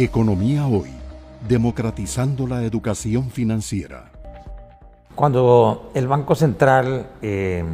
Economía 0.00 0.64
Hoy, 0.68 0.92
democratizando 1.48 2.46
la 2.46 2.62
educación 2.62 3.30
financiera. 3.30 4.04
Cuando 5.16 5.90
el 5.92 6.06
Banco 6.06 6.36
Central 6.36 7.08
eh, 7.20 7.64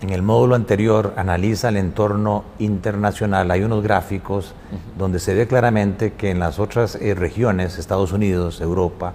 en 0.00 0.10
el 0.10 0.22
módulo 0.22 0.54
anterior 0.54 1.12
analiza 1.16 1.70
el 1.70 1.76
entorno 1.78 2.44
internacional, 2.60 3.50
hay 3.50 3.64
unos 3.64 3.82
gráficos 3.82 4.54
donde 4.96 5.18
se 5.18 5.34
ve 5.34 5.48
claramente 5.48 6.12
que 6.12 6.30
en 6.30 6.38
las 6.38 6.60
otras 6.60 6.94
eh, 6.94 7.16
regiones, 7.16 7.76
Estados 7.80 8.12
Unidos, 8.12 8.60
Europa, 8.60 9.14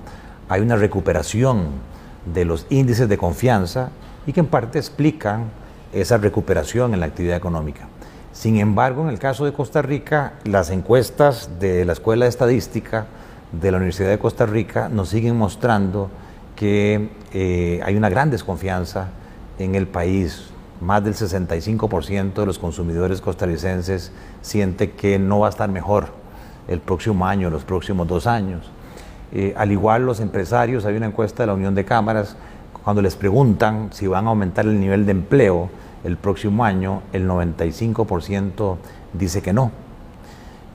hay 0.49 0.59
una 0.59 0.75
recuperación 0.75 1.67
de 2.33 2.43
los 2.43 2.65
índices 2.69 3.07
de 3.07 3.17
confianza 3.17 3.91
y 4.25 4.33
que 4.33 4.41
en 4.41 4.47
parte 4.47 4.77
explican 4.77 5.45
esa 5.93 6.17
recuperación 6.17 6.93
en 6.93 6.99
la 6.99 7.05
actividad 7.05 7.37
económica. 7.37 7.87
Sin 8.37 8.59
embargo, 8.59 9.01
en 9.01 9.09
el 9.09 9.17
caso 9.17 9.45
de 9.45 9.51
Costa 9.51 9.81
Rica, 9.81 10.33
las 10.43 10.69
encuestas 10.69 11.49
de 11.59 11.85
la 11.85 11.93
Escuela 11.93 12.25
de 12.25 12.29
Estadística 12.29 13.07
de 13.51 13.71
la 13.71 13.77
Universidad 13.77 14.09
de 14.09 14.19
Costa 14.19 14.45
Rica 14.45 14.89
nos 14.89 15.09
siguen 15.09 15.35
mostrando 15.35 16.11
que 16.55 17.09
eh, 17.33 17.81
hay 17.83 17.95
una 17.95 18.09
gran 18.09 18.29
desconfianza 18.29 19.07
en 19.57 19.73
el 19.73 19.87
país. 19.87 20.51
Más 20.81 21.03
del 21.03 21.15
65% 21.15 22.35
de 22.35 22.45
los 22.45 22.59
consumidores 22.59 23.21
costarricenses 23.21 24.11
siente 24.43 24.91
que 24.91 25.17
no 25.17 25.39
va 25.39 25.47
a 25.47 25.49
estar 25.49 25.71
mejor 25.71 26.09
el 26.67 26.79
próximo 26.79 27.25
año, 27.25 27.49
los 27.49 27.63
próximos 27.63 28.07
dos 28.07 28.27
años. 28.27 28.69
Eh, 29.31 29.55
al 29.57 29.71
igual 29.71 30.05
los 30.05 30.19
empresarios, 30.19 30.85
hay 30.85 30.95
una 30.95 31.07
encuesta 31.07 31.41
de 31.41 31.47
la 31.47 31.55
Unión 31.55 31.73
de 31.73 31.85
Cámaras, 31.85 32.37
cuando 32.83 33.01
les 33.01 33.15
preguntan 33.15 33.89
si 33.93 34.05
van 34.05 34.27
a 34.27 34.29
aumentar 34.29 34.65
el 34.65 34.79
nivel 34.79 35.07
de 35.07 35.13
empleo, 35.13 35.71
el 36.03 36.17
próximo 36.17 36.63
año, 36.63 37.01
el 37.13 37.27
95% 37.27 38.77
dice 39.13 39.41
que 39.41 39.53
no. 39.53 39.71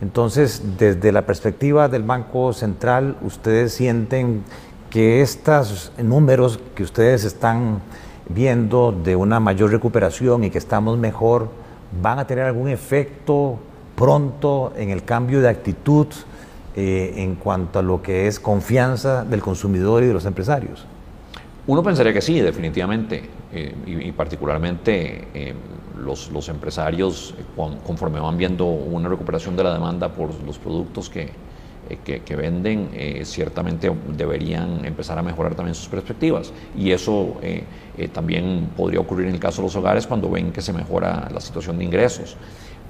Entonces, 0.01 0.63
desde 0.79 1.13
la 1.13 1.23
perspectiva 1.23 1.89
del 1.89 2.03
Banco 2.03 2.53
Central, 2.53 3.17
ustedes 3.23 3.73
sienten 3.73 4.43
que 4.91 5.23
estos 5.23 5.93
números 5.97 6.61
que 6.75 6.83
ustedes 6.83 7.25
están 7.25 7.81
viendo 8.29 8.93
de 8.93 9.17
una 9.17 9.41
mayor 9.41 9.71
recuperación 9.71 10.45
y 10.45 10.51
que 10.51 10.59
estamos 10.59 10.99
mejor, 10.99 11.49
van 12.01 12.19
a 12.19 12.27
tener 12.27 12.45
algún 12.45 12.69
efecto 12.69 13.59
pronto 13.95 14.73
en 14.77 14.91
el 14.91 15.05
cambio 15.05 15.41
de 15.41 15.49
actitud 15.49 16.09
eh, 16.75 17.15
en 17.17 17.37
cuanto 17.37 17.79
a 17.79 17.83
lo 17.83 18.03
que 18.03 18.27
es 18.27 18.41
confianza 18.41 19.25
del 19.25 19.41
consumidor 19.41 20.03
y 20.03 20.07
de 20.07 20.15
los 20.15 20.25
empresarios. 20.25 20.87
Uno 21.67 21.83
pensaría 21.83 22.13
que 22.13 22.21
sí, 22.23 22.41
definitivamente, 22.41 23.29
eh, 23.53 23.75
y, 23.87 24.13
particularmente 24.13 25.29
eh, 25.35 25.55
los, 25.99 26.49
empresarios, 26.49 27.35
eh, 27.39 27.43
conforme 27.87 28.19
van 28.19 28.37
viendo 28.39 28.65
una 28.65 29.09
recuperación 29.09 29.57
de 29.57 29.65
la 29.65 29.75
demanda 29.75 30.09
por 30.09 30.31
los 30.45 30.59
productos 30.59 31.11
que, 31.11 31.31
que, 32.05 32.37
venden, 32.37 32.89
ciertamente 33.25 33.93
deberían 34.17 34.85
empezar 34.87 35.19
a 35.19 35.23
mejorar 35.23 35.55
también 35.55 35.75
sus 35.75 35.89
perspectivas. 35.89 36.51
Y 36.75 36.91
eso 36.91 37.37
también 38.15 38.71
podría 38.75 39.01
ocurrir 39.01 39.27
en 39.27 39.35
el 39.35 39.41
caso 39.41 39.61
de 39.61 39.67
los 39.67 39.77
hogares 39.77 40.07
cuando 40.07 40.31
ven 40.31 40.53
que 40.53 40.63
se 40.63 40.73
mejora 40.73 41.29
la 41.31 41.41
situación 41.41 41.77
de 41.77 41.85
ingresos 41.85 42.37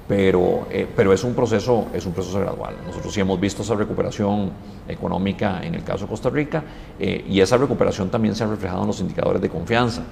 pero, 0.09 0.67
eh, 0.71 0.87
pero 0.95 1.13
es, 1.13 1.25
un 1.25 1.35
proceso, 1.35 1.87
es 1.95 2.05
un 2.07 2.13
proceso 2.13 2.41
gradual. 2.41 2.75
Nosotros 2.87 3.15
sí 3.15 3.21
hemos 3.21 3.39
visto 3.41 3.63
esa 3.63 3.75
recuperación 3.75 4.51
económica 4.89 5.61
en 5.63 5.75
el 5.75 5.85
caso 5.85 6.05
de 6.05 6.11
Costa 6.11 6.29
Rica 6.29 6.63
eh, 6.99 7.25
y 7.29 7.41
esa 7.41 7.57
recuperación 7.57 8.11
también 8.11 8.35
se 8.35 8.45
ha 8.45 8.47
reflejado 8.47 8.83
en 8.83 8.89
los 8.89 9.01
indicadores 9.01 9.41
de 9.41 9.49
confianza, 9.49 10.03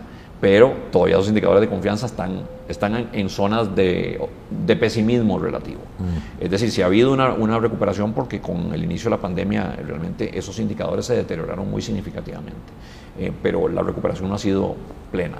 pero 0.40 0.74
todavía 0.90 1.16
los 1.16 1.28
indicadores 1.28 1.60
de 1.60 1.68
confianza 1.68 2.06
están, 2.06 2.42
están 2.66 3.10
en, 3.12 3.28
zonas 3.28 3.74
de, 3.74 4.20
de, 4.48 4.76
pesimismo 4.76 5.38
relativo. 5.38 5.80
Mm. 5.98 6.42
Es 6.44 6.50
decir, 6.50 6.70
si 6.70 6.80
ha 6.80 6.86
habido 6.86 7.12
una, 7.12 7.34
una, 7.34 7.58
recuperación 7.58 8.14
porque 8.14 8.40
con 8.40 8.72
el 8.72 8.82
inicio 8.82 9.10
de 9.10 9.16
la 9.16 9.22
pandemia 9.22 9.76
realmente 9.86 10.36
esos 10.38 10.58
indicadores 10.58 11.04
se 11.04 11.14
deterioraron 11.14 11.70
muy 11.70 11.82
significativamente, 11.82 12.72
eh, 13.18 13.32
pero 13.42 13.68
la 13.68 13.82
recuperación 13.82 14.30
no 14.30 14.36
ha 14.36 14.38
sido 14.38 14.76
plena. 15.12 15.38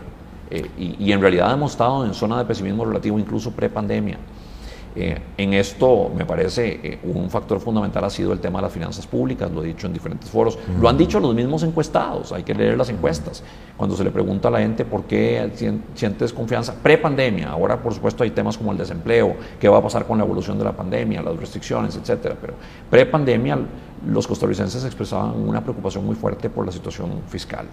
y, 0.51 0.97
y 0.99 1.13
en 1.13 1.21
realidad 1.21 1.53
hemos 1.55 1.73
estado 1.73 2.05
en 2.05 2.13
zona 2.13 2.39
de 2.39 2.45
pesimismo 2.45 2.85
relativo 2.85 3.19
incluso 3.19 3.53
pre-pandemia. 3.53 4.19
Eh, 4.97 5.17
en 5.37 5.55
esto, 5.55 6.11
me 6.17 6.27
parece, 6.27 6.81
eh, 6.83 6.99
un 7.05 7.31
factor 7.31 7.61
fundamental 7.61 8.05
ha 8.05 8.11
sido 8.11 8.33
el 8.33 8.41
tema 8.41 8.59
de 8.59 8.65
las 8.65 8.73
finanzas 8.73 9.07
públicas, 9.07 9.49
lo 9.51 9.63
he 9.63 9.69
dicho 9.69 9.87
en 9.87 9.93
diferentes 9.93 10.29
foros, 10.29 10.59
lo 10.81 10.89
han 10.89 10.99
dicho 10.99 11.21
los 11.21 11.33
mismos 11.33 11.63
encuestados, 11.63 12.33
hay 12.33 12.43
que 12.43 12.55
leer 12.55 12.77
las 12.77 12.89
encuestas. 12.89 13.45
Cuando 13.77 13.97
se 13.97 14.03
le 14.03 14.11
pregunta 14.11 14.49
a 14.49 14.51
la 14.51 14.59
gente 14.59 14.85
por 14.85 15.05
qué 15.05 15.79
sientes 15.95 16.33
confianza, 16.33 16.75
pre-pandemia, 16.75 17.51
ahora 17.51 17.81
por 17.81 17.95
supuesto 17.95 18.25
hay 18.25 18.31
temas 18.31 18.59
como 18.59 18.73
el 18.73 18.79
desempleo, 18.79 19.37
qué 19.61 19.69
va 19.69 19.79
a 19.79 19.83
pasar 19.83 20.07
con 20.07 20.19
la 20.19 20.25
evolución 20.25 20.59
de 20.59 20.65
la 20.65 20.73
pandemia, 20.73 21.23
las 21.23 21.37
restricciones, 21.37 21.95
etcétera, 21.97 22.37
pero 22.41 22.55
pre-pandemia 22.91 23.59
los 24.09 24.27
costarricenses 24.27 24.85
expresaban 24.85 25.37
una 25.37 25.63
preocupación 25.63 26.05
muy 26.05 26.17
fuerte 26.17 26.51
por 26.51 26.67
la 26.67 26.73
situación 26.73 27.23
fiscal 27.29 27.67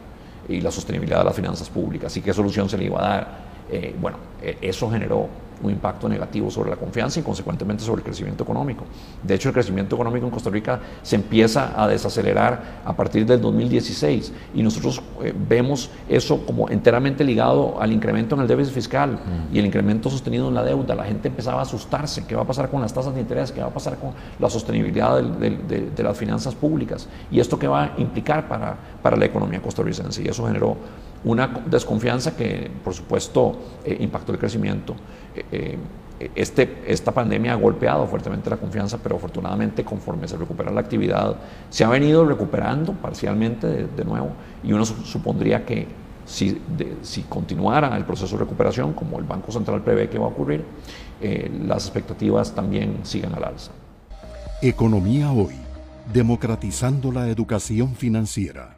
y 0.48 0.62
la 0.62 0.70
sostenibilidad 0.70 1.20
de 1.20 1.26
las 1.26 1.36
finanzas 1.36 1.70
públicas 1.70 2.16
y 2.16 2.22
qué 2.22 2.32
solución 2.32 2.70
se 2.70 2.78
le 2.78 2.86
iba 2.86 3.00
a 3.00 3.10
dar. 3.10 3.48
Eh, 3.70 3.94
bueno, 4.00 4.18
eso 4.62 4.90
generó 4.90 5.28
un 5.64 5.72
impacto 5.72 6.08
negativo 6.08 6.50
sobre 6.52 6.70
la 6.70 6.76
confianza 6.76 7.20
y 7.20 7.24
consecuentemente 7.24 7.84
sobre 7.84 8.00
el 8.00 8.06
crecimiento 8.06 8.44
económico. 8.44 8.86
De 9.24 9.36
hecho, 9.36 9.50
el 9.50 9.54
crecimiento 9.54 9.96
económico 9.96 10.26
en 10.26 10.32
Costa 10.32 10.50
Rica 10.50 10.80
se 11.02 11.16
empieza 11.16 11.74
a 11.82 11.88
desacelerar 11.88 12.82
a 12.86 12.96
partir 12.96 13.26
del 13.26 13.42
2016 13.42 14.34
y 14.54 14.64
nosotros 14.64 15.02
eh, 15.24 15.34
vemos 15.48 15.90
eso 16.08 16.46
como 16.46 16.70
enteramente 16.70 17.24
ligado 17.24 17.82
al 17.82 17.92
incremento 17.92 18.36
en 18.36 18.42
el 18.42 18.48
déficit 18.48 18.74
fiscal 18.74 19.14
mm. 19.14 19.56
y 19.56 19.60
el 19.60 19.66
incremento 19.66 20.10
sostenido 20.10 20.48
en 20.48 20.56
la 20.56 20.64
deuda. 20.64 20.96
La 20.96 21.06
gente 21.06 21.28
empezaba 21.28 21.60
a 21.60 21.64
asustarse, 21.64 22.26
¿qué 22.26 22.36
va 22.36 22.44
a 22.44 22.48
pasar 22.48 22.70
con 22.70 22.82
las 22.82 22.94
tasas 22.94 23.14
de 23.14 23.22
interés? 23.22 23.52
¿Qué 23.52 23.62
va 23.62 23.68
a 23.68 23.74
pasar 23.74 23.98
con 23.98 24.12
la 24.40 24.50
sostenibilidad 24.50 25.22
de, 25.22 26.04
las 26.04 26.18
finanzas 26.18 26.56
públicas? 26.56 27.08
¿Y 27.32 27.40
esto 27.40 27.60
qué 27.60 27.68
va 27.68 27.84
a 27.84 27.94
implicar 27.98 28.48
para, 28.48 28.78
para 29.02 29.18
la 29.18 29.26
economía 29.26 29.62
costarricense? 29.62 30.24
Y 30.24 30.28
eso 30.28 30.46
generó 30.46 30.78
una 31.24 31.48
desconfianza 31.66 32.36
que, 32.36 32.70
por 32.84 32.94
supuesto, 32.94 33.58
eh, 33.84 33.98
impactó 34.00 34.32
el 34.32 34.40
crecimiento. 34.40 34.96
Eh, 35.52 35.78
este, 36.36 36.84
esta 36.88 37.12
pandemia 37.12 37.54
ha 37.54 37.56
golpeado 37.56 38.08
fuertemente 38.08 38.50
la 38.50 38.58
confianza, 38.58 38.98
pero 39.02 39.18
afortunadamente 39.18 39.84
conforme 39.84 40.28
se 40.28 40.36
recupera 40.36 40.72
la 40.72 40.82
actividad, 40.82 41.36
se 41.70 41.84
ha 41.84 41.90
venido 41.90 42.26
recuperando 42.26 42.94
parcialmente 42.94 43.68
de, 43.68 44.06
nuevo 44.06 44.30
y 44.64 44.74
uno 44.74 44.86
supondría 44.86 45.64
que 45.64 45.88
si, 46.26 46.60
si, 47.04 47.22
continuara 47.24 47.96
el 47.96 48.04
proceso 48.04 48.36
de 48.36 48.44
recuperación, 48.44 48.94
como 48.94 49.20
el 49.20 49.26
Banco 49.26 49.52
Central 49.52 49.84
prevé 49.84 50.10
que 50.10 50.18
va 50.18 50.26
a 50.26 50.30
ocurrir, 50.30 50.66
eh, 51.22 51.52
las 51.66 51.86
expectativas 51.86 52.54
también 52.54 53.00
sigan 53.04 53.34
al 53.36 53.44
alza. 53.44 53.72
Economía 54.62 55.32
hoy, 55.32 55.56
democratizando 56.12 57.12
la 57.12 57.30
educación 57.30 57.96
financiera. 57.96 58.77